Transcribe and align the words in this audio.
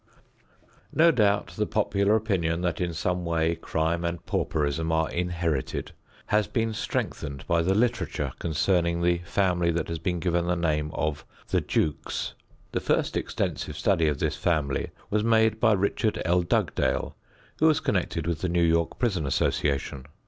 No 0.91 1.11
doubt 1.11 1.49
the 1.57 1.67
popular 1.67 2.15
opinion 2.15 2.61
that 2.61 2.81
in 2.81 2.91
some 2.91 3.23
way 3.23 3.53
crime 3.55 4.03
and 4.03 4.25
pauperism 4.25 4.91
are 4.91 5.07
inherited 5.11 5.91
has 6.25 6.47
been 6.47 6.73
strengthened 6.73 7.45
by 7.45 7.61
the 7.61 7.75
literature 7.75 8.31
concerning 8.39 9.03
the 9.03 9.19
family 9.19 9.69
that 9.69 9.89
has 9.89 9.99
been 9.99 10.19
given 10.19 10.47
the 10.47 10.55
name 10.55 10.89
of 10.95 11.23
"The 11.49 11.61
Jukes." 11.61 12.33
The 12.71 12.79
first 12.79 13.15
extensive 13.15 13.77
study 13.77 14.07
of 14.07 14.17
this 14.17 14.35
family 14.37 14.89
was 15.11 15.23
made 15.23 15.59
by 15.59 15.73
Richard 15.73 16.19
L. 16.25 16.41
Dugdale, 16.41 17.15
who 17.59 17.67
was 17.67 17.79
connected 17.79 18.25
with 18.25 18.41
the 18.41 18.49
New 18.49 18.63
York 18.65 18.97
Prison 18.97 19.27
Association. 19.27 20.07